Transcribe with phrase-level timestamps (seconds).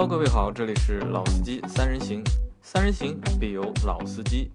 [0.00, 2.24] Hello，各位好，这里是老司机三人行，
[2.62, 4.50] 三人行必有老司机。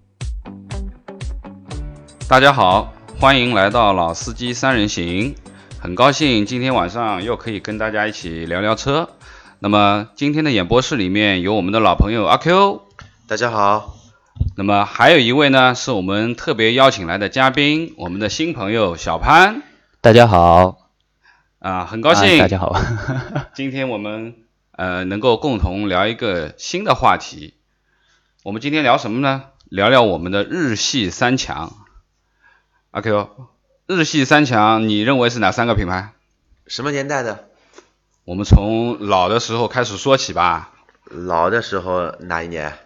[2.28, 5.35] 大家好，欢迎来到老司机三人行，
[5.78, 9.08] 很高兴今天晚上又可以跟大家一起聊聊车。
[9.60, 12.81] 那么今天的演播室里面有我们的老朋友阿 Q，
[13.28, 13.98] 大家好。
[14.57, 19.62] 那么还有一位呢，是我们特别邀请来的嘉宾，我们的新朋友小潘。
[20.02, 20.77] 大家好。
[21.59, 22.39] 啊，很高兴。
[22.39, 22.75] 大家好。
[23.53, 24.34] 今天我们
[24.77, 27.53] 呃能够共同聊一个新的话题。
[28.43, 29.45] 我们今天聊什么呢？
[29.66, 31.73] 聊聊我们的日系三强。
[32.91, 33.49] 阿 Q，
[33.88, 36.13] 日系三强，你认为是哪三个品牌？
[36.67, 37.49] 什么年代的？
[38.23, 40.71] 我们从老的时候开始说起吧。
[41.09, 42.77] 老的时候哪一年？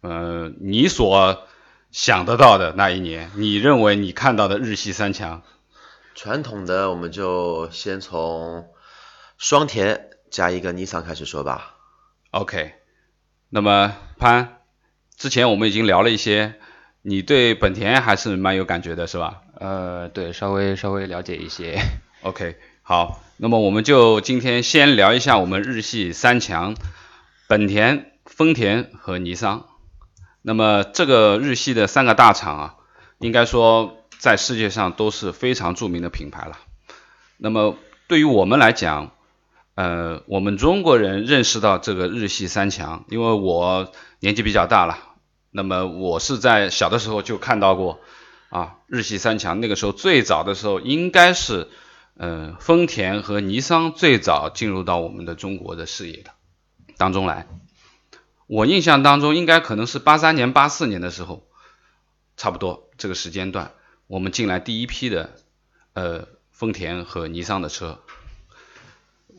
[0.00, 1.46] 呃，你所
[1.90, 5.42] 想得到的那一年，你认为你看到的日系三强？
[6.14, 8.68] 传统的，我们就先从
[9.38, 11.76] 双田加一个尼桑开始说吧。
[12.30, 12.72] OK，
[13.48, 14.60] 那么潘，
[15.16, 16.54] 之前我们已经聊了一些，
[17.02, 19.42] 你对本田还是蛮有感觉的，是吧？
[19.56, 21.78] 呃，对，稍微稍微了解一些。
[22.22, 26.76] OK，好，那么我们就今天先聊一下我们日系三强，
[27.48, 29.66] 本田、丰田和尼桑。
[30.42, 32.74] 那么这个日系的三个大厂啊，
[33.18, 33.96] 应该说。
[34.20, 36.58] 在世界上都是非常著名的品牌了。
[37.38, 39.12] 那么对于我们来讲，
[39.80, 44.98] 呃，我们中国人认识到这个日系三强，因为我年纪比较大了，
[45.50, 47.98] 那么我是在小的时候就看到过
[48.50, 49.58] 啊，日系三强。
[49.58, 51.66] 那个时候最早的时候，应该是
[52.18, 56.32] 呃丰田和尼桑最早进入到我们的中国的视野的
[56.98, 57.46] 当中来。
[58.48, 61.48] 我印象当中，应该可能是八三年、八四年的时候，
[62.36, 63.72] 差不多这个时间段。
[64.08, 65.30] 我们进来第一批的，
[65.94, 68.00] 呃，丰田和尼桑的车，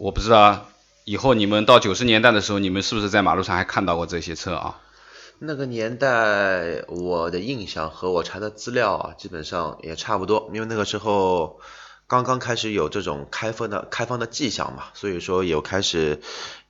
[0.02, 0.66] 我不知道
[1.06, 4.81] 以后你们到九十年代的时候，你们是不是在马路上还看到过这些车啊？
[5.38, 11.62] 那个年代，我的印象和我查的资料啊，基本上也差不多，因为那个时候
[12.07, 16.19] 刚刚开始有这种开放的开放的迹象嘛，所以说有开始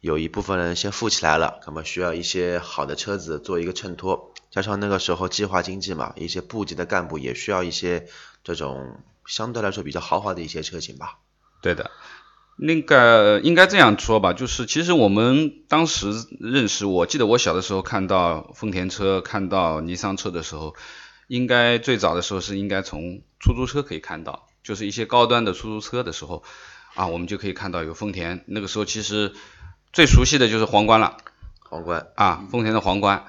[0.02, 4.34] 有一部分人先富起来了，那么需要一些好的车子做一个衬托。
[4.50, 8.08] 加上那个时候计划经济嘛，一些部级的干部也需要一些
[8.44, 11.19] 这种相对来说比较豪华的一些车型吧。
[11.62, 11.92] 对的，
[12.64, 20.76] 那个应该这样说吧，就是其实我们当时认识，我记得我小的时候看到丰田车、看到尼桑车的时候，
[21.28, 26.44] 应该最早的时候是应该从出租车可以看到，就是一些高端的出租车的时候
[26.94, 28.44] 啊，我们就可以看到有丰田。
[28.46, 29.34] 那个时候其实
[29.92, 31.18] 最熟悉的就是皇冠了，
[31.68, 33.26] 皇冠啊，丰田的皇冠。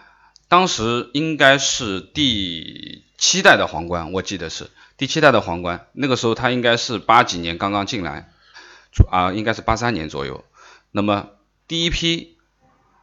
[0.48, 4.68] 当时应该是第七代的皇冠，我记得是
[4.98, 5.86] 第七代的皇冠。
[5.94, 8.31] 那个时候它应该是八几年刚刚进来，
[9.10, 10.44] 啊，应该是八三年左右。
[10.90, 11.28] 那么
[11.68, 12.36] 第一批，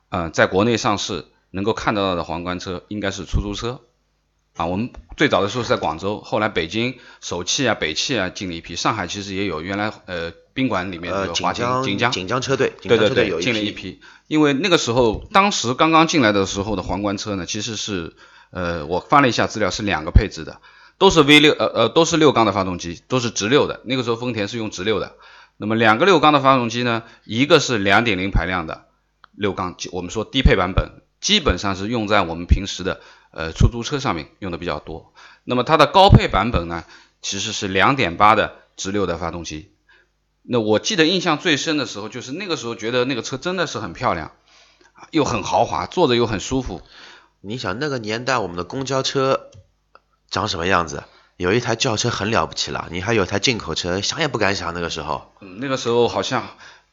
[0.10, 3.82] 呃，在国内上市能够看得到的皇冠车应该是出租车，
[4.56, 10.34] 啊，我们最早的时候是在广州，后来北京首汽啊、北汽啊进了一批，上海其实也有，原来呃。
[10.52, 14.02] 宾馆里面的华强锦江锦江车队，对对对，进了一批。
[14.28, 18.14] 因为那个时候，当时刚刚进来的时候的皇冠车呢，其实是
[18.52, 20.60] 呃，我翻了一下资料，是两个配置的，
[20.98, 23.80] 都是 V 六，呃呃，都是六缸的发动机，都是直六的。
[23.86, 25.16] 那个时候丰田是用直六的。
[25.62, 28.86] 那么两个六缸的发动机呢，一个是两点零排量的
[29.34, 35.14] 六缸，我们说低配版本，基本上是用在我们平时的呃出租车上面用的比较多。
[35.44, 36.86] 那么它的高配版本呢，
[37.22, 39.74] 其实是两点八的直六的发动机。
[40.44, 44.32] 那我记得印象最深的时候，就是那个时候觉得那个车真的是很漂亮，
[45.12, 46.82] 又很豪华，坐着又很舒服。
[47.42, 49.52] 你想那个年代我们的公交车
[50.30, 51.04] 长什么样子？
[51.40, 55.34] 有一台轿车很了不起了，你还有台进口车，想也不敢想那个时候。
[55.40, 56.46] 嗯，那个时候好像。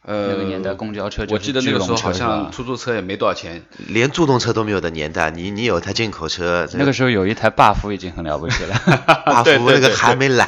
[0.06, 8.74] 呃，那个年代公交车，我记得那个时候好像出租车也没多少钱，连助动车都没有的年代，你你有台进口车，那个时候有一台 buff 已经很了不起了，
[9.26, 10.46] buff 那个还没来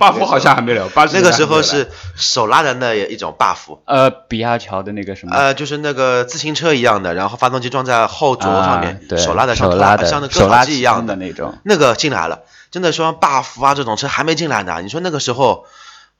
[0.00, 0.82] ，buff 好像还没来，
[1.12, 11.14] 那个时候是手拉的那一种 buff，呃，比亚乔的那个什么，呃，就是那个自行车一样的，然后发动机装在后轴上面，手拉的像拉像那割草机一样的。
[11.14, 12.40] 那种，那个进来了，
[12.72, 15.64] 真的说 buff 啊这种车还没进来呢，你说那个时候。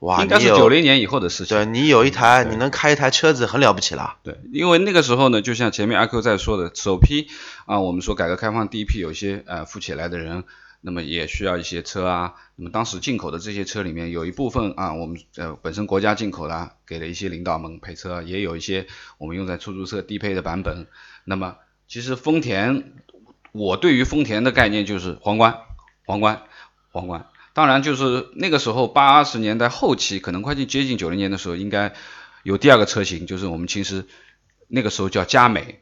[0.01, 1.57] 哇，应该是九零年以后的事情。
[1.57, 4.19] 对你有一台，你能开一台车子，很了不起了。
[4.23, 7.29] 对，因为那个时候呢，就像前面阿 Q 在说的，首批
[7.65, 10.45] 啊，我们说改革开放第一批有一些呃富起来的人，
[10.83, 12.35] 那么也需要一些车啊。
[12.57, 20.87] 那么当时进口的这些车里面，有一部分啊，我们呃本身国家进口的，给了一些领导们配车，也有一些我们用在出租车低配的版本。
[21.25, 21.57] 那么
[21.89, 22.93] 其实丰田，
[23.53, 25.61] 我对于丰田的概念就是皇冠，
[26.05, 26.43] 皇冠，
[26.93, 27.29] 皇冠。
[27.56, 31.94] 当然，就是那个时候八十年代后期，可能快近接近九零年的时候，应该
[32.43, 34.05] 有第二个车型，就是我们其实
[34.69, 35.81] 那个时候叫佳美，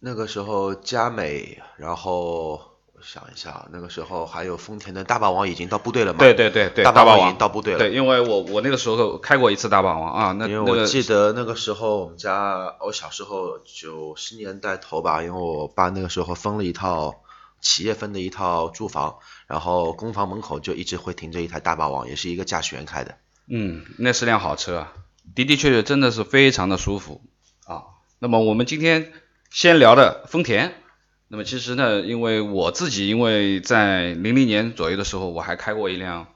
[0.00, 2.54] 那个时候佳美，然后
[2.92, 6.18] 我想一下，那个时候还有丰田的大霸王已经到部队了嘛？
[6.18, 7.78] 对对对对，大王已霸王经到部队了。
[7.78, 17.14] 对，因为我我那个时候开过一次大霸王啊，那因为那个我记得那个时候我们家，我小时候九十年代头吧，因为我爸那个时候分了一套
[17.60, 23.16] 企业分的一套住房，然后公房门口就一直会停着一台大霸王，也是一个驾驶员开的。
[23.48, 24.88] 嗯，那是辆好车，
[25.34, 27.22] 的的确确真的是非常的舒服
[27.64, 27.84] 啊。
[28.18, 29.12] 那么我们今天
[29.50, 30.74] 先聊的丰田，
[31.28, 36.28] 那么其实呢，因为我自己因为在零零年左右的时候，我还开过一辆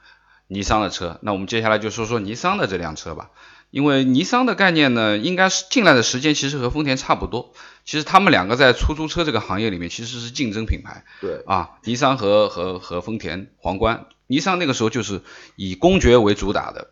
[0.47, 3.31] 尼桑的车，那我们接下来就说说尼桑的这辆车吧。
[3.73, 7.55] 因为尼桑的概念呢，应该是进来的时间其实和丰田差不多，
[7.87, 11.05] 其实他们两个在出租车这个行业里面其实是竞争品牌。
[11.23, 15.23] 对，啊，尼桑和和和丰田皇冠，尼桑那个时候就是
[15.57, 16.91] 以公爵为主打的，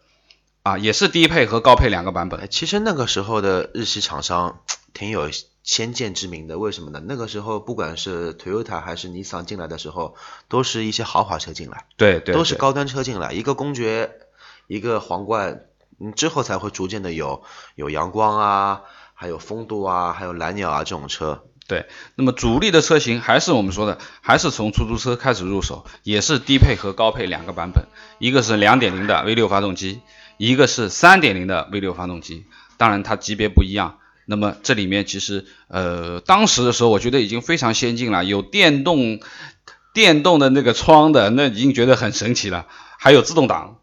[0.63, 2.47] 啊，也是低配和高配两个版本哎，。
[2.47, 4.61] 其实那个时候的日系厂商
[4.95, 5.31] 挺有
[5.63, 7.03] 先见之明的，为什么呢？
[7.05, 10.17] 那个时候不管是 Toyota 还是尼桑进来的时候，
[10.49, 14.13] 都是一些豪华车进来，对对，对都是高端车进来，一个公爵，
[14.67, 15.67] 一个皇冠，
[16.01, 17.43] 嗯，之后才会逐渐的有
[17.75, 18.81] 有阳光啊，
[19.15, 21.45] 还有风度啊，还有蓝鸟啊这种车。
[21.69, 21.87] 对。
[22.17, 27.85] 那么主力的车型还是我们说的，还是从出租车开始入手，也是低配和高配两个版本，
[28.19, 30.01] 一个是2.0的 V6 发动机，
[30.37, 33.99] 一个是3.0的 V6 发动机，当然它级别不一样。
[34.27, 39.21] 那么这里面其实呃，当时的时候我觉得已经非常先进了，有电动
[39.93, 42.67] 电动的那个窗的，那已经觉得很神奇了，
[42.99, 43.79] 还有自动挡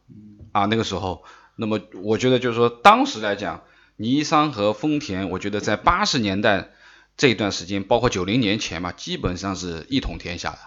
[0.53, 1.23] 啊，那个时候，
[1.57, 3.63] 那么我觉得就是说当时来讲，
[3.97, 6.69] 尼桑和丰田，我觉得在八十年代
[7.17, 10.59] 这一段时间，包括九零年前嘛，基本上是一统天下的。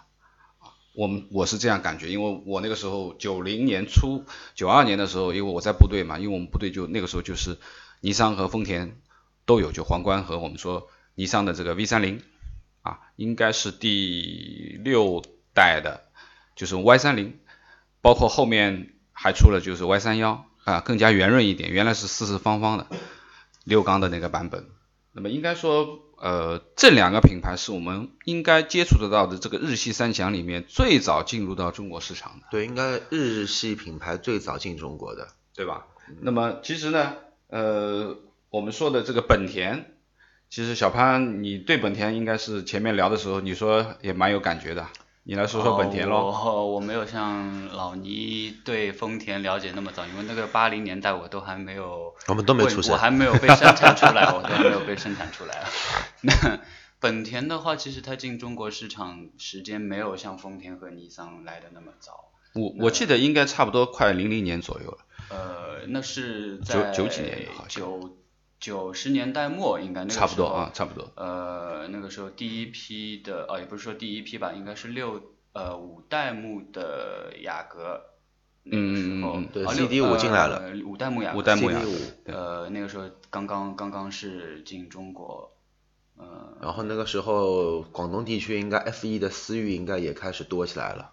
[0.93, 4.27] 我们我是这样感觉，因为我那个时候九零年初、
[4.57, 7.59] 九二年的时候，因为我在部队嘛，因为我们部队就那个时候就是
[8.01, 9.01] 尼桑和丰田
[9.47, 12.21] 都有，就皇冠和我们说尼桑的这个 V 三零
[12.83, 15.23] 啊，应该是第六
[15.55, 16.03] 代的，
[16.57, 17.39] 就是 Y 三零，
[18.03, 22.87] 包括后面还出了就是 Y 三幺啊，更加圆润一点，原来是四四方方的
[23.65, 24.67] 六缸的那个版本。
[25.13, 32.47] 那么应该说，呃，这两个品牌是我们应该接触得到的这个日系三强里面最早进入到中国市场的。
[32.51, 35.29] 对，应该日系品牌最早进中国的。
[35.53, 35.89] 对吧？
[36.21, 37.17] 那么其实呢，
[37.49, 38.17] 呃，
[38.49, 39.85] 我们说的这个本田，
[40.49, 44.87] 其实小潘，你对本田应该是前面聊的时候，你说也蛮有感觉的，
[45.23, 46.17] 你来说说本田咯。
[46.17, 55.65] 哦我我没有像老倪对丰田了解那么早，因为那个八零年代我都还没有，我们都没出生我还没有被生产出来，我都没有被生产出来。
[56.23, 56.33] 那
[56.99, 62.31] 本田的话，其实它进中国市场时间没有像丰田和尼桑来的那么早。
[62.55, 64.99] 我我记得应该差不多快零零年左右了。
[65.29, 68.17] 呃，那是九在九几年好像九
[68.61, 71.11] 九十年代末，应该那个差不多啊，差不多。
[71.17, 78.03] 呃，那个时候第一批的，哦，也不是说第一批吧，应该是六呃五代目的雅阁，
[78.65, 80.59] 那个时候，嗯嗯嗯对哦六 CD5 进来了。
[80.59, 85.57] 呃五代目雅阁，五代目雅阁，呃，那个时候刚刚刚刚是进中国，
[86.19, 91.13] 呃，然后那个时候广东地区应该 F 一的思域应该也开始多起来了。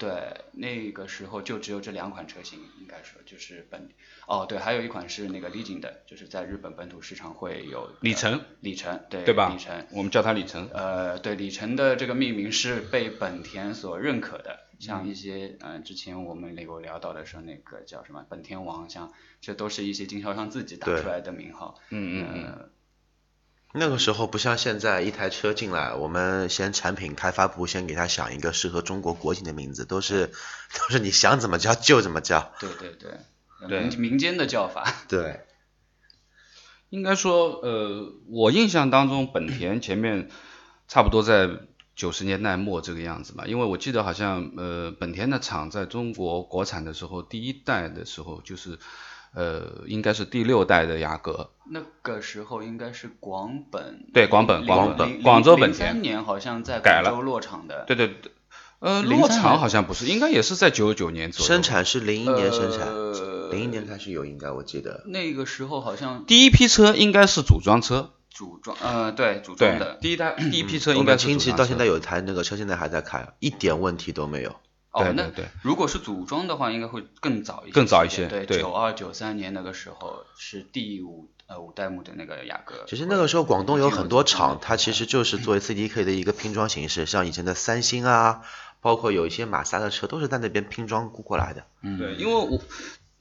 [0.00, 0.10] 对，
[0.52, 3.90] 那个时候就只有这两款车型，应该说就是本，
[4.26, 10.70] 哦对，还有一款是那个 Legend 的，就是在日本本土市场会有里程，里程，对对吧里程，我们叫它里程。
[10.72, 21.78] 呃，对，里程的这个命名是被本田所认可的，像一些嗯、呃之前我们有聊到的说那个叫什么本田王，像这都是一些经销商自己打出来的名号。
[21.90, 22.44] 嗯嗯嗯。
[22.44, 22.68] 呃
[23.72, 32.52] 那个时候不像现在，一台车进来，我们先产品开发部先给他想一个适合中国国情的名字，都是都是你想怎么叫就怎么叫。
[32.58, 32.96] 对对
[33.68, 34.92] 对，民民间的叫法。
[35.08, 35.46] 对，
[36.88, 40.30] 应该说，呃，我印象当中，本田前面
[40.88, 41.48] 差不多在
[41.94, 48.80] 九十年代末这个样子吧，因为我记得好像，呃，本田的厂在中国国产的时候，第一代的时候就是，
[49.32, 57.84] 呃，应该是第六代的雅阁，那个时候应该是广本，对广本广本广州本零三年好像在改了广州落场的。
[57.86, 58.32] 对对对，
[58.80, 61.46] 呃，落场好像不是，应该也是在九九年左右。
[61.46, 65.04] 生产是零一年生产，呃零一年开始有，应该我记得。
[65.06, 69.98] 那个时候好像第一批车应该是组装车，组装，呃，对，组装的，。
[70.00, 74.56] 第一代第一批车我应该们亲戚到现在有一台那个车，现在还在开，一点问题都没有。
[74.92, 82.84] 哦，那对如果是组装的话，应该会更早一些，更早一些对，对九二九三年那个时候是第五呃五代目的那个雅阁。
[82.88, 88.42] 其实那个时候广东有很多厂，它其实实就是作为 CDK 的一个拼装形式，像以前的三星啊，
[88.80, 91.64] 包括有一些马自达的车都是在那边拼装过来的。
[91.82, 92.60] 嗯对，因为我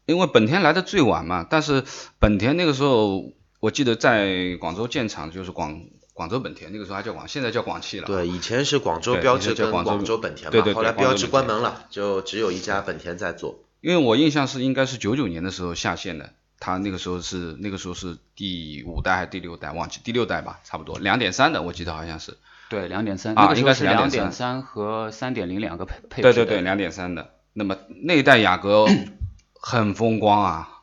[0.08, 1.84] 因为本田来的最晚嘛，但是
[2.18, 5.82] 本田那个时候我记得在广州建厂就是广
[6.20, 8.06] 广州本田，那个时候还叫广，现在叫广汽了。
[8.06, 13.64] 对，以前是广州标志跟广州广州本田嘛，对对对后来标志关门了，就只有一家本田在做。
[13.80, 22.38] 因为我印象是应该是九九年的时候下线的，它那个时候是那个时候是第五代还是第六代，忘记第六代吧，差不多两点三的，我记得好像是。
[22.70, 27.30] 对，两点三，啊那个时候应该是两点三和三点零两个配配置对对对，两点三的。
[27.54, 28.88] 那么那一代雅阁
[29.56, 30.79] 很风光啊，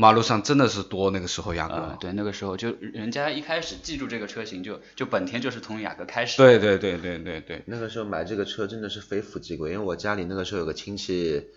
[0.00, 1.74] 马路上真的是多那个时候雅阁。
[1.74, 6.38] 呃，对，那个时候就人家一开始记住这个车型就就本田就是从雅阁开始。
[6.38, 11.48] 对对对对对对，那个时候买这个车真的是非富即贵，因为我家里那个时候有个亲戚，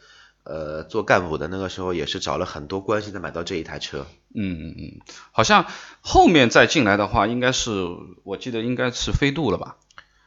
[0.43, 4.05] 呃，做干部的，那个时候也是找了很多关系才买到这一台车。
[4.35, 5.65] 嗯嗯嗯，好像
[6.01, 7.71] 后面再进来的话，应该是
[8.23, 9.77] 我记得应该是飞度了吧？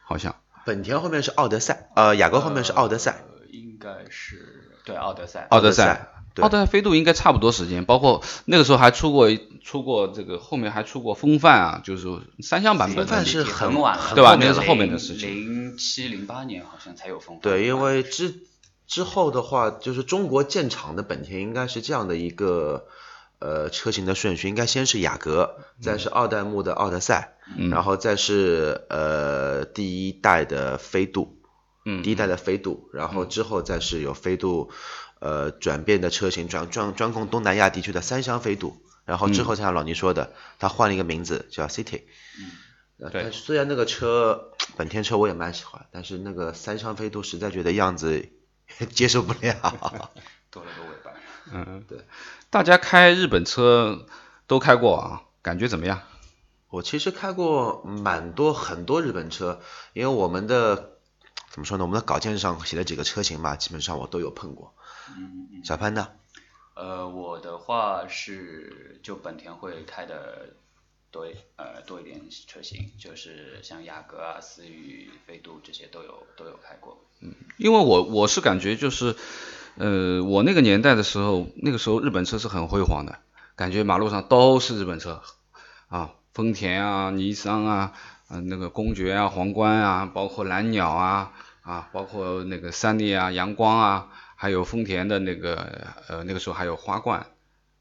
[0.03, 0.35] 好像。
[0.65, 3.23] 本田后面是奥德赛，呃，雅阁后面是奥德赛。
[3.29, 5.47] 呃，应该是对奥德赛。
[5.49, 6.09] 奥德德赛
[6.43, 9.29] 奥德赛飞度应该差不多时间，包括那个时候还出过
[9.63, 12.07] 出过这个，后面还出过风范啊，就是
[12.41, 13.05] 三厢版本的。
[13.05, 17.41] 风范是很很晚对吧后面了那个是后面的事情零七零八年好像才有风范。
[17.41, 18.41] 对，因为之
[18.87, 22.87] 之后的话，就是中国建厂的本田应该是这样的一个
[23.39, 31.37] 呃车型的顺序，应该先是雅阁，再是二代目的奥德赛，嗯然后再是呃第一代的飞度，
[31.85, 34.71] 嗯第一代的飞度，然后之后再是有飞度
[35.19, 42.03] 呃转变的车型，专专专供东南亚地区的三厢飞度，然后之后像老倪说的，他换了一个名字叫 City。
[42.39, 42.51] 嗯
[42.99, 48.27] 对但虽然那个车本田车我也蛮喜欢，但是那个三厢飞度实在觉得样子
[48.89, 50.11] 接受不了。
[50.49, 51.11] 多了个尾巴。
[51.53, 51.99] 嗯， 对，
[52.49, 54.07] 大家开日本车
[54.47, 56.01] 都开过啊，感觉怎么样？
[56.69, 59.61] 我其实开过蛮多很多日本车，
[59.93, 60.97] 因为我们的
[61.51, 64.73] 怎么说呢，我们的稿件上写了几个车型嘛，基本上我都有碰过。
[65.15, 65.65] 嗯嗯。
[65.65, 66.07] 小潘呢？
[66.73, 70.49] 呃，我的话是就本田会开的
[71.09, 77.03] 多呃多一点车型，就是像雅阁啊、思域、飞度这些都有都有开过。
[77.19, 79.15] 嗯因为我我是感觉就是，
[79.77, 83.17] 呃，我那个年代的时候，那个时候日本车是很辉煌的，
[83.55, 85.23] 感觉马路上都是日本车，
[85.87, 87.93] 啊，丰田啊、尼桑啊，
[88.29, 91.33] 嗯、那个公爵啊、皇冠啊，包括蓝鸟啊，
[91.63, 97.25] 啊，包括那个三菱啊、阳光啊，还有丰田的那个呃那个时候还有花冠，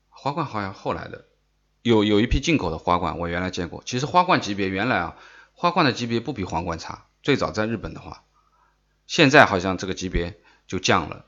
[0.09, 1.27] 花冠好像后来的，
[1.83, 3.83] 有有一批进口的花冠，我原来见过。
[3.85, 5.17] 其实花冠级别原来啊，
[5.53, 8.25] 花冠的级别不比皇冠差，最早在日本的话。
[9.07, 11.27] 现在好像这个级别就降了，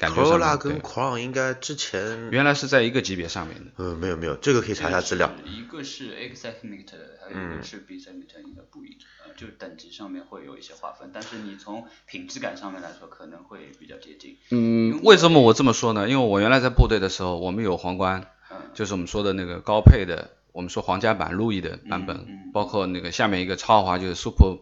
[0.00, 3.70] 感觉上 Corolla 面跟对 Crown 应该之前原来是在一个级别上面的。
[3.76, 5.30] 嗯没有没有，这个可以查一下资料。
[5.44, 14.38] 一个是的，还有一个是 B segment 应该不一，呃，就是等级上面会有一些划分，但是你从品质感上面来说可能会比较接近。
[14.50, 16.08] 嗯，为什么我这么说呢？
[16.08, 24.60] 因为我原来在部队的时候，我们有皇冠，嗯就是我们说的那个高配的，我们说皇家版路易的版本，嗯嗯包括那个下面一个超豪华就是 Super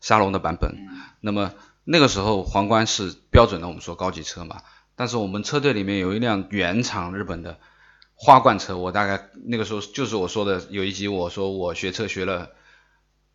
[0.00, 0.72] 沙龙的版本。
[0.72, 1.52] 嗯那么
[1.84, 4.62] 那个时候皇冠是标准的，我们说高级车嘛。
[4.96, 7.58] 但是我们车队里面有一辆原厂日本的
[8.14, 12.50] 花冠车，我大概那个时候就是我说的有一集我说我学车学了，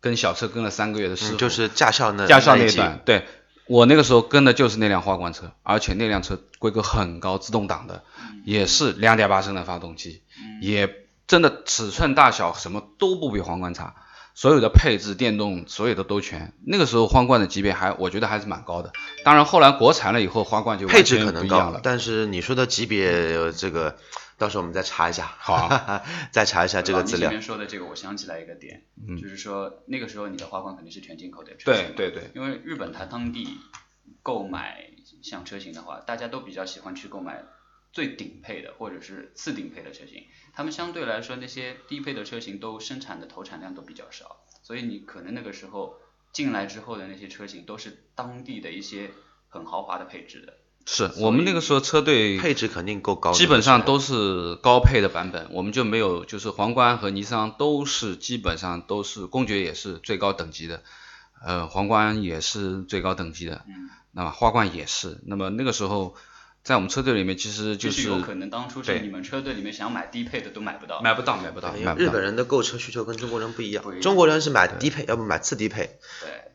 [0.00, 3.24] 跟小车跟了三个月的师傅，嗯，就是驾校那驾校那一段，对。
[3.68, 8.04] 我那个时候跟的就是那辆花冠车，而且那辆车规格很高，自动挡的，
[8.44, 10.22] 也是两点八升的发动机，
[10.62, 10.88] 也
[11.26, 13.96] 真的尺寸大小什么都不比皇冠差，
[14.36, 16.52] 所有的配置、电动所有的都全。
[16.62, 18.92] 那个时候皇冠的级别还我觉得还是蛮高的，
[19.24, 21.80] 当然后来国产了以后，花冠就配置可能高全不一样了，。
[21.82, 23.96] 但是你说的级别呃这个，
[24.36, 25.34] 到时候我们再查一下。
[25.38, 27.38] 好啊 再查一下这个资料老倪这。
[27.38, 28.82] 边说的这个，我想起来一个点，
[29.18, 33.56] 就是说那个时候你的花冠肯定是全进口的车对对对，因为日本它当地
[34.22, 34.90] 购买
[35.22, 37.42] 像车型的话，大家都比较喜欢去购买
[37.96, 45.98] 最顶配的或者是次顶配的车型，他们相对来说那些低配的车型都生产的投产量都比较少，所以你可能那个时候
[46.30, 49.12] 进来之后的那些车型都是当地的一些
[49.48, 50.58] 很豪华的配置的。
[50.84, 60.82] 是我们那个时候车队配置肯定够高，基本上都是高配的版本，我们就没有，就是皇冠和尼桑都是基本上都是，公爵也是最高等级的，
[61.42, 66.14] 呃，皇冠也是最高等级的，嗯，那么花冠也是，那么那个时候
[66.66, 71.00] 在我们车队里面其实就就是有可能当初是你们车队里面想买低配的都买不到。
[71.00, 75.90] 买不到，买不到，日本人的购车需求跟中国人不一样中国人是买低配，要不买次低配；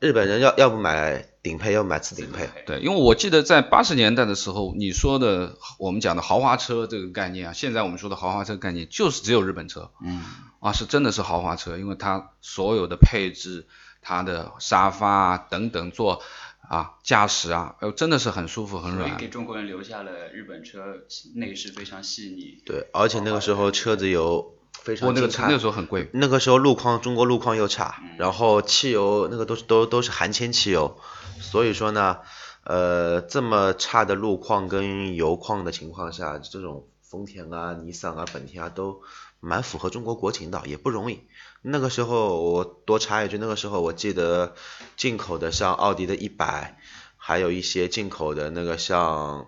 [0.01, 2.50] 对，日本人要要不买顶配，要不买次顶配。
[2.65, 10.22] 对，因为我记得在八十年代的时候，你说的我们讲的豪华车这个概念啊，现在我们说的豪华车概念就是只有日本车，嗯，
[10.60, 13.65] 啊，是真的是豪华车，因为它所有的配置、
[14.01, 16.22] 它的沙发啊等等坐
[16.70, 19.27] 啊驾驶啊，呃，真的是很舒服很软给。
[19.27, 20.98] 中国人留下了日本车
[21.36, 22.62] 内饰非常细腻。
[22.65, 25.27] 对，而且那个时候车子有非不过那个。
[25.27, 30.98] 那个时候很贵，那个时候路况，中国路况又差，嗯然后汽油那个都是都都是含铅汽油，
[31.39, 32.20] 所以说呢，
[32.63, 39.01] 呃，这么差的路况跟油况的情况下，这种丰田啊、尼桑啊、本田啊都
[39.41, 41.22] 蛮符合中国国情的，也不容易。
[41.62, 44.56] 那个时候我多插一句，那个时候我记得
[44.98, 46.80] 进口的像奥迪的一百，
[47.18, 49.48] 还有一些进口的那个像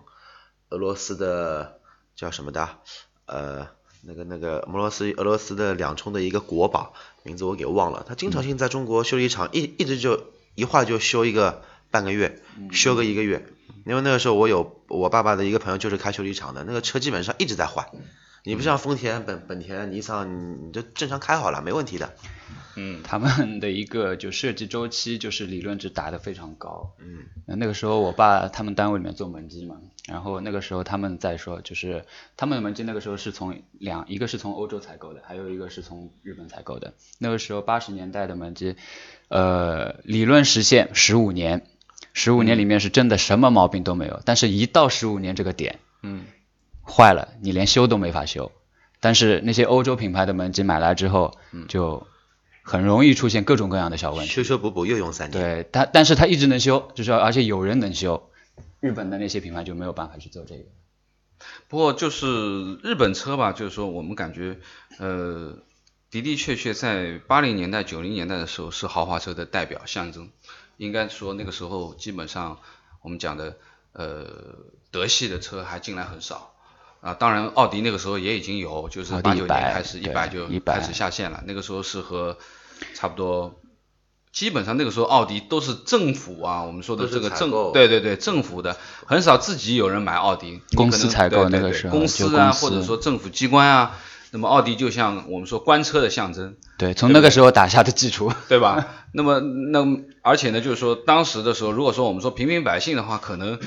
[0.68, 1.80] 俄罗斯的
[2.14, 2.68] 叫什么的，
[3.26, 3.66] 呃，
[4.02, 6.94] 那个那个俄罗斯俄罗斯的两冲的一个国宝，
[7.24, 12.40] 名字我给忘了，他经常性在中国修理厂一一直就一画就修一个半个月，
[12.70, 13.44] 修个一个月，
[13.84, 17.88] 因为那个时候我有我爸爸的一个朋友就是开修理厂的，那个车基本上一直在换。
[18.46, 22.14] 你不像丰田、本本田、尼桑，你你就正常开好了，没问题的。
[22.76, 26.92] 嗯，他们的一个就设计周期就是理论值打得非常高。
[26.98, 32.04] 嗯，那个时候我爸他们单位里面做门机嘛，然后那个时候他们在说，就是
[32.36, 36.92] 他们的门机那个时候是从两一个是从欧洲采购的，还有一个是从日本采购的。
[37.18, 38.76] 那个时候八十年代的门机，
[39.28, 41.64] 呃，理论实现十五年，
[42.12, 46.24] 十五年里面是真的什么毛病都没有，但是一到十五年这个点，嗯，
[46.86, 48.52] 坏了，你连修都没法修。
[49.00, 51.36] 但是那些欧洲品牌的门机买来之后，
[51.68, 52.06] 就
[52.62, 54.32] 很容易出现各种各样的小问题。
[54.32, 55.32] 修修补补又用三年。
[55.32, 58.30] 对它，但是它一直能修，就是而且有人能修。
[58.80, 60.64] 日本的那些品牌就没有办法去做这个。
[61.68, 64.58] 不过就是日本车吧，就是说我们感觉，
[64.98, 65.58] 呃，
[66.10, 70.30] 的的确确在八零年代、九零年代的时候是豪华车的代表象征。
[70.78, 72.60] 应该说那个时候基本上
[73.02, 73.58] 我们讲的，
[73.92, 74.56] 呃，
[74.90, 76.53] 德系的车还进来很少。
[77.04, 81.44] 啊，当然，奥迪那个时候也已经有，就是八九年开始，一百就100开始下线了。
[81.46, 82.38] 那个时候是和
[82.94, 83.60] 差不多，
[84.32, 90.62] 基本上那个时候奥迪都是政府啊，我们说的这个政，对对对，政府的，很少自己有人买奥迪。
[90.74, 93.98] 公司采购那个时候公司啊，或者说政府机关啊，
[94.30, 98.32] 那么奥迪就像我们说官车的象征，对，从那个时候打下的基础。
[98.48, 98.88] 对吧？
[99.12, 99.86] 那么，那
[100.22, 103.60] 而且呢，就是说当时的时候，如果说我们说平民百姓的话，可能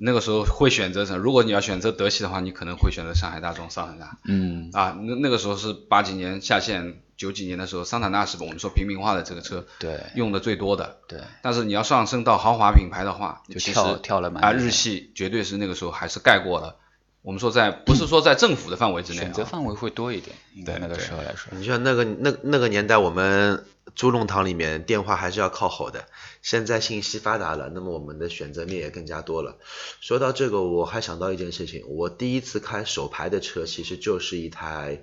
[0.00, 1.18] 那个时候会选择什么？
[1.18, 4.18] 如果你要选择德系的话，你可能会选择上海大众、桑塔纳。
[4.24, 10.98] 嗯，啊，那那个时候是八几年下线，九几年的时候，桑塔纳是我们说平民化的这个车对用的最多的。
[11.08, 16.76] 对，但是你要上升到豪华品牌的话，就其实跳跳了蛮啊，日系绝对是那个时候还是盖过了。
[17.22, 21.52] 我们说在不是说在政府的范围之内、啊，选择范围会多一点，对那个时候来说。
[21.58, 26.06] 你像那个那那个年代，我们猪笼堂里面电话还是要靠吼的。
[26.42, 29.56] 现在信息发达了，那么我们的选择面也更加多了。
[30.00, 35.02] 说到这个，我还想到一件事情，我第一次开手排的车，其实就是一台，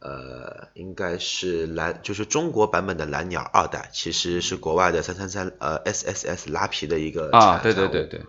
[0.00, 8.22] 呃，应该是蓝，就是中国版本的蓝鸟二代，其实是国外的三三三呃 SSS 拉皮的一个啊，对对对对，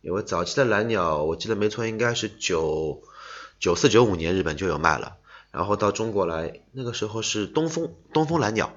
[0.00, 3.02] 因为早期的蓝鸟，我记得没错，应该是九
[3.58, 5.16] 九四九五年日本就有卖了，
[5.50, 8.72] 然后到中国来，那个时候是东风东风蓝鸟，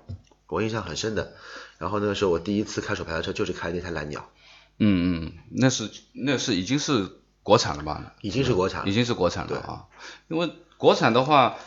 [0.51, 1.33] 我印象很深的。
[1.79, 4.29] 然后那个时候我第一次开手排的车就是开那台蓝鸟，
[4.77, 7.09] 嗯嗯，那是那是已经是
[7.41, 8.13] 国产了吧？
[8.21, 8.89] 已经是国产了。
[8.89, 9.85] 已经是国产了啊。
[10.27, 11.57] 因为国产的话，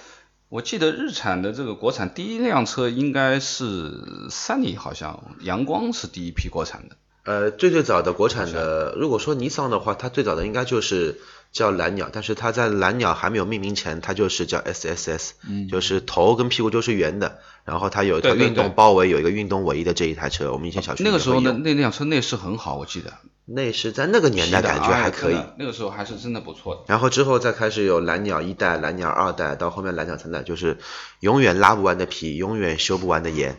[0.49, 6.97] 我记得日产的这个国产第一辆车应该是三菱，好像阳光是第一批国产的。
[7.25, 11.21] 呃，最最早的国产的，如果说尼桑的话，它最早的应该就是
[11.55, 23.15] 叫蓝鸟，但是它在蓝鸟还没有命名前，它就是叫 SSS，嗯，就是头跟屁股都是圆的，然后它有一套对对运动对包围，有一个运动尾翼的这一台车，我们以前小区那个时候呢呢，，那辆车内饰很好，我记得。
[23.47, 26.81] 内饰在那个年代感觉还可以那个时候还是真的不错的。
[26.87, 30.79] 然后之后再开始有蓝鸟一代、蓝鸟二代，到后面蓝鸟三代，就是
[31.21, 33.59] 永远拉不完的皮，永远修不完的盐，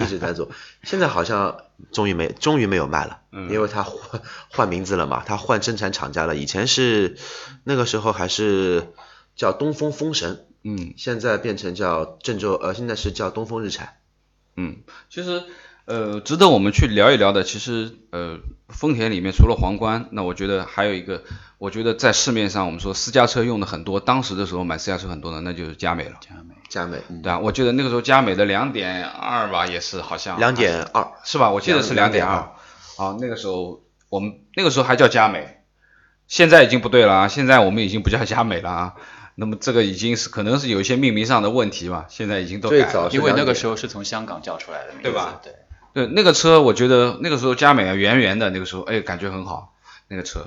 [0.00, 0.50] 一直在做。
[0.82, 1.58] 现在好像
[1.92, 6.36] 终于没，终于没有卖了，因为它换换名字了嘛，它换生产厂家了。
[6.36, 7.16] 以前是
[7.64, 8.88] 那个时候还是
[9.36, 13.96] 叫东风风神，嗯现在变成叫郑州，呃，现在是叫东风日产。
[14.56, 15.44] 嗯，其实
[15.88, 21.22] 呃，值得我们去聊一聊的，其实呃，丰田里面除了皇冠，那我觉得还有一个，
[21.56, 26.16] 我觉得在市面上我们说私家车用的很多，当时的时候买私家车很多的，那就是佳美了。
[26.20, 31.50] 佳美，佳美对啊，我记得那个时候佳美的两点二吧，也是好像两点二，是吧？
[31.50, 32.36] 我记得是两点2.2二。
[32.98, 35.62] 啊，那个时候我们那个时候还叫佳美，
[36.26, 38.94] 现在已经不对了啊，现在我们已经不叫佳美了啊。
[39.36, 42.84] 那么这个已经是可能是有一些命名上的问题吧，现在已经都改了。
[42.84, 45.54] 最早因为那个时候是从香港叫出来的名字，对吧对，
[45.98, 49.74] 对，那个车我觉得那个时候佳美啊圆圆的，那个时候哎感觉很好，
[50.06, 50.46] 那个车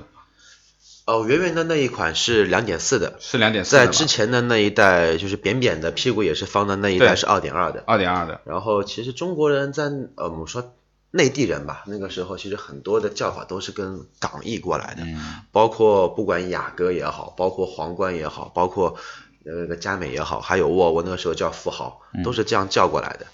[1.04, 7.84] 哦，圆圆的那一款是两点四的，是两点四在之前的那一代就是扁扁的，屁股也是方的那一代是二点二的。
[7.86, 10.72] 二点二的，然后其实中国人在呃我们说
[11.10, 18.96] 内地人吧，那个时候其实很多的叫法都是跟港译过来的，嗯，包括不管雅阁也好，包括皇冠也好，包括
[19.44, 23.26] 那个佳美也好，还有沃尔沃那个时候叫富豪，都是这样叫过来的。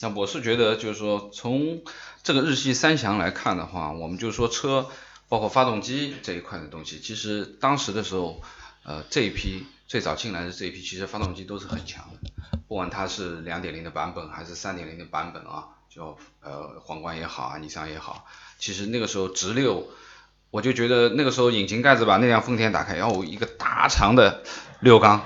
[0.00, 1.82] 那我是觉得，就是说从
[2.22, 4.90] 这个日系三强来看的话，我们就说车，
[5.28, 8.42] 包括发动机这一块的东西，其实当时的时候，
[8.82, 12.30] 呃，这一批最早进来的这一批，其实发动机都是很强的，
[12.68, 18.26] 不管它是两点零的版本还是三点零的版本啊，就呃皇冠也好啊，尼桑也好，
[18.58, 19.88] 其实那个时候直六，
[20.50, 24.42] 我就觉得那个时候引擎盖子把那辆丰田打开，然后一个大长的
[24.80, 25.24] 六缸，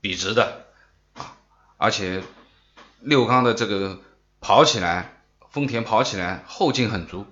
[0.00, 0.64] 笔直的
[1.14, 1.36] 啊，
[1.76, 2.22] 而且。
[3.04, 4.00] 六缸的这个
[4.40, 7.26] 跑起来，丰田跑起来后劲很足。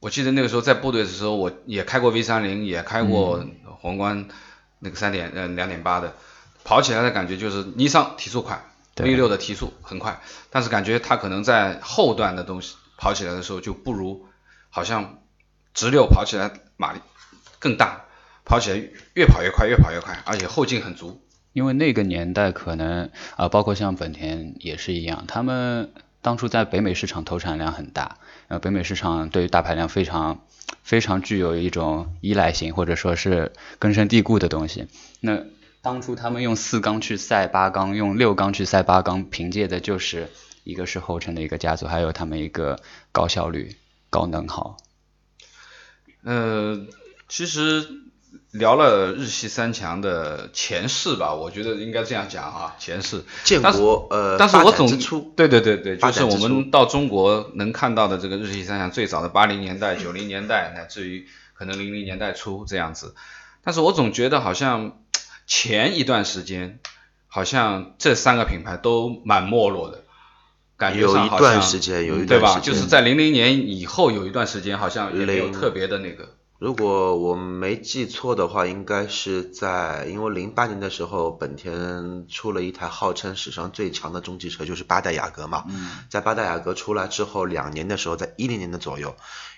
[0.00, 3.46] 我记得那个时候在部队的时候，我也开过 V 三零，也开过
[3.80, 4.28] 皇冠
[4.80, 6.14] 那个三点呃两点八的，
[6.64, 8.64] 跑起来的感觉就是尼桑提速快
[8.96, 10.20] ，V 六的提速很快，
[10.50, 14.26] 但是感觉它可能在后段的东西跑起来的时候就不如，
[14.70, 15.22] 好像
[15.72, 17.00] 直六跑起来马力
[17.60, 18.04] 更大，
[18.44, 18.76] 跑起来
[19.14, 21.21] 越跑越快，越跑越快，而且后劲很足。
[21.52, 30.40] 因为那个年代可能啊，包括像本田也是一样，他们当初在北美市场投产量很大，呃，北美市场对于大排量非常
[30.82, 34.86] 非常具有一种依赖性，或者说是根深蒂固的东西。
[35.20, 35.42] 那
[35.82, 40.30] 当初他们用四缸去赛八缸，用六缸去赛八缸，凭借的就是
[40.64, 42.80] 一个是后程的一个家族，还有他们一个
[43.12, 43.76] 高效率、
[44.08, 44.76] 高能耗。
[46.22, 46.86] 呃，
[47.28, 47.86] 其实。
[48.52, 53.24] 聊了日系三强的前世吧，我觉得应该这样讲啊，前世。
[53.44, 63.14] 建国呃，但是我总出，对对对对，就是我们到中国能看到的这个日系三强，最早的八零年代、 九零年代，乃至于可能零零年代初这样子。
[63.64, 64.98] 但是我总觉得好像
[65.46, 66.78] 前一段时间，
[67.28, 70.04] 好像这三个品牌都蛮没落的，
[70.76, 71.62] 感觉上好像
[72.26, 72.60] 对吧？
[72.60, 76.36] 就是在零零年以后有一段时间，好像也没有特别的那个。
[76.62, 85.64] 如果我没记错的话，应该是在因为零八年的时候，本田出了一台号称史上最强的中级车，就是八代雅阁嘛。
[86.08, 89.16] 在八代雅阁出来之后两年的时候，在一零年的左右，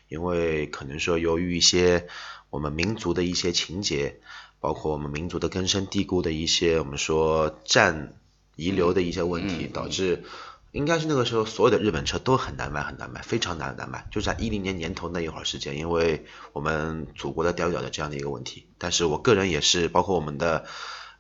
[0.09, 2.09] 因为可能说由于一些
[2.49, 4.19] 我们民族的一些情节，
[4.59, 8.15] 包括我们民族的根深蒂固的一些我们说战
[8.57, 10.25] 遗留的一些问题，导致。
[10.75, 14.09] 应该是那个时候，所有的日本车都很难卖，很难卖，非常难难卖。
[14.11, 18.67] 就在一零年年头那一会儿时间，因为我们祖国的钓鱼岛的这样的一个问题。
[18.77, 20.67] 但是我个人也是，包括我们的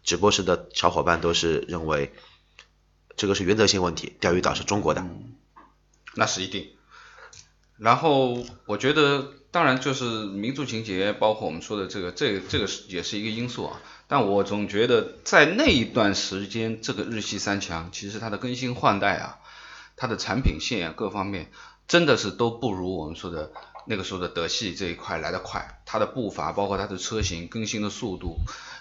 [0.03, 2.13] 直播室的小伙伴都是认为，
[3.17, 5.07] 这个是原则性问题，钓鱼岛是中国的，
[6.17, 6.71] 那是一定。
[7.79, 13.81] 然后我觉得，当然就是民族情节，包括我们说的这个，这这个是也是一个因素啊。
[14.09, 19.39] 但我总觉得，在那一段时间，这个日系三强其实它的更新换代啊。
[19.97, 21.51] 它的产品线各方面
[21.87, 23.53] 真的是都不如我们说的
[23.87, 28.39] 那个时候的德系这一块来得快，它的步伐，包括它的车型更新的速度，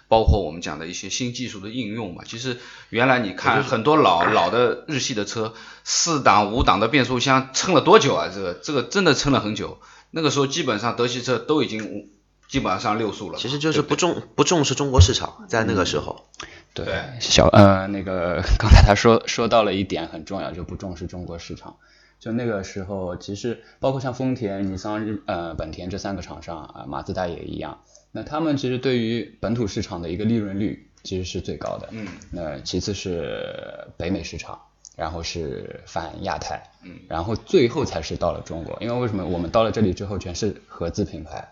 [0.08, 2.24] 包括我们讲的一些新技术的应用嘛。
[2.26, 8.32] 其实原来你看很多老老的日系的车，四档五档的变速箱撑了多久啊？
[8.34, 9.80] 这个这个真的撑了很久。
[10.12, 12.10] 那个时候基本上德系车都已经
[12.48, 13.38] 基本上上六速了。
[13.38, 16.30] 其实就是不重不重视中国市场，在那个时候。
[16.74, 16.86] 对，
[17.20, 21.78] 小呃那个刚才他说说到了一点很重要，就不重视中国市场。
[22.20, 27.82] 就那个时候，其实包括像丰田、尼桑、日呃本田这三个厂商啊，马自达也一样。
[28.12, 31.90] 那他们其实对于本土市场的一个利润率其实是最高的。
[31.92, 32.08] 嗯。
[32.32, 34.60] 那其次是北美市场，
[34.96, 38.78] 然后是泛亚太，嗯，然后最后才是到了中国。
[38.82, 41.52] 因为为什么我们到了这里之后全是合资品牌，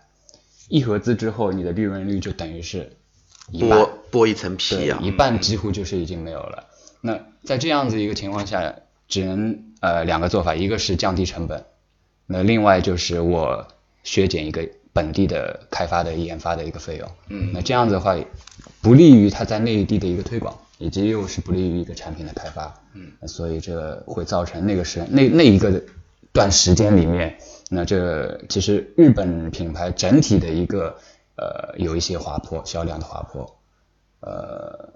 [0.68, 2.96] 一合资之后你的利润率就等于是。
[3.52, 6.64] 剥剥一层皮啊，一半几乎就是已经没有了。
[7.00, 8.74] 那在这样子一个情况下，
[9.08, 11.64] 只能呃两个做法，一个是降低成本，
[12.26, 13.66] 那另外就是我
[14.04, 17.08] 削减一个本地的开发的研发的一个费用。
[17.28, 18.14] 嗯，那这样子的话，
[18.82, 22.72] 不利于它在内地的一个推广，以及又是不利于一个产品的开发。
[22.92, 25.82] 嗯，所以这会造成那个时那那一个
[26.32, 27.38] 段时间里面，
[27.70, 30.96] 那这其实日本品牌整体的一个。
[31.34, 33.58] 呃，有一些滑坡，销量的滑坡。
[34.22, 34.92] 呃，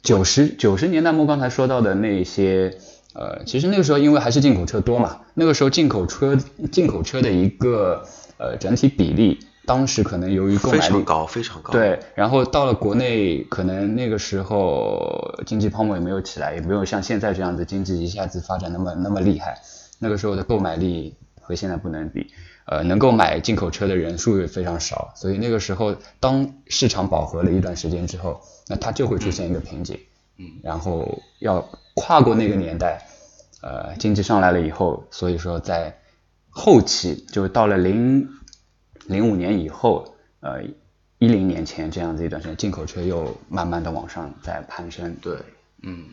[0.00, 2.78] 九十九十年代末刚才说到的那些，
[3.14, 6.36] 呃，其实那个时候因为还是进口车多嘛，那个时候进口车
[6.70, 8.06] 进口车的一个
[8.38, 11.72] 呃整体比例，当时可能由于购买力高，非常高。
[11.72, 19.58] 对，然后到了国内，可能那个时候经济泡沫也没有起来，也没有像现在这样子经济一下子发展那么那么厉害，
[19.98, 22.30] 那个时候的购买力和现在不能比。
[22.66, 29.98] 呃，能够买进口车的人数也非常少，所以那个时候，当市场饱和了一段时间之后，那它就会出现一个瓶颈。
[30.36, 33.06] 嗯，然后要跨过那个年代，
[33.60, 35.96] 呃，经济上来了以后，所以说在
[36.50, 38.28] 后期，就到了零
[39.06, 40.64] 零五年以后，呃，
[41.18, 45.14] 一零年前这样子一段时间，进口车又慢慢的往上在攀升。
[45.22, 45.38] 对，
[45.82, 46.04] 嗯，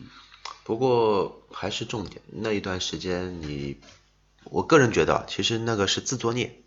[0.62, 3.76] 不过还是重点，那一段时间你，
[4.44, 6.62] 我个人觉得啊，其实那个是自作孽，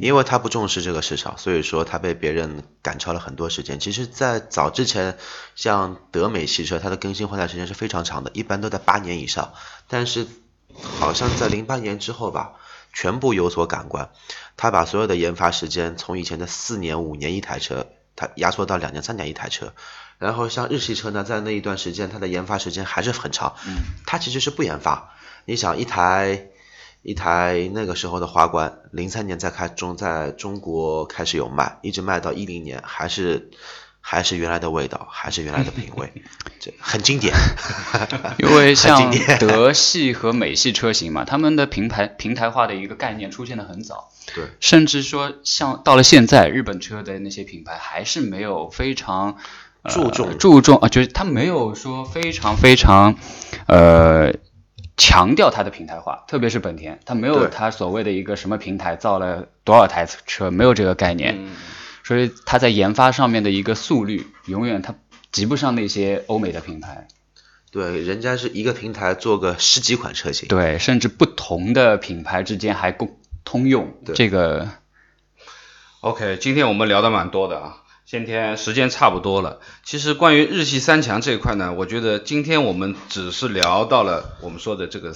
[0.00, 3.78] 因为他不重视这个市场，所以说他被别人赶超了很多时间。
[3.78, 5.16] 其实，在早之前，
[5.54, 9.52] 像德美汽车，它的更新换代时间是非常长的，一般都在八年以上。
[9.88, 10.26] 但是，
[11.00, 12.54] 好像在零八年之后吧，
[12.92, 14.10] 全部有所改观，
[14.56, 17.86] 他把所有的研发时间从以前的四年、五年一台车，
[18.16, 19.72] 它压缩到两年、三年一台车。
[20.18, 23.54] 然后像日系车呢，在那一段时间，它的研发时间还是很长。
[23.64, 25.14] 嗯，它其实是不研发。
[25.44, 26.48] 你想一台
[27.02, 33.50] 一台那个时候的花冠，零三年在开中在中国开始有卖，一直卖到一零年，还是
[34.00, 36.12] 还是原来的味道，还是原来的品味，
[36.60, 37.34] 这很经典。
[38.38, 49.36] 因为像德系和美系车型嘛，他们的平台平台化的一个概念出现的很早，对，甚至说像到了现在，日本车的那些品牌还是没有非常。
[49.80, 53.14] 呃注重注重啊，就是它没有说非常非常，
[53.68, 54.34] 呃，
[54.98, 61.56] 强调它的平台化，特别是本田，它没有它所谓的一个什么平台造了多少台车，没有这个概念，嗯。
[62.04, 64.94] 所以它在研发上面的一个速率，永远它
[65.30, 67.06] 及不上那些欧美的品牌。
[67.70, 70.48] 对，人家是一个平台做个十几款车型。
[70.48, 74.68] 对，甚至不同的品牌之间还共通用，这个
[76.00, 77.76] OK，今天我们聊的蛮多的啊，
[78.10, 79.60] 今天时间差不多了。
[79.84, 85.12] 其实关于日系三强这一块呢，我觉得今天我们只是聊到了我们说的这个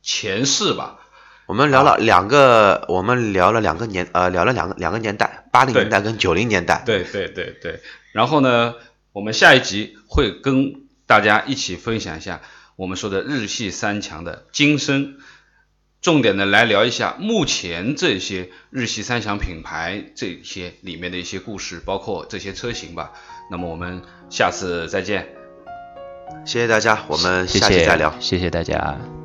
[0.00, 1.00] 前世吧。
[1.46, 6.84] 我们聊了两个，我们聊了两个年，呃，聊了两个两个年代，八零年代跟九零年代。
[6.86, 7.80] 对对对对。
[8.12, 8.76] 然后呢，
[9.10, 12.42] 我们下一集会跟大家一起分享一下
[12.76, 15.16] 我们说的日系三强的今生，
[16.06, 23.10] 重点的来聊一下目前这些日系三强品牌这些里面的一些故事，包括这些车型吧。
[23.50, 25.26] 那么我们下次再见。
[26.44, 28.14] 谢谢大家，我们下期再聊。
[28.20, 29.15] 谢谢大家。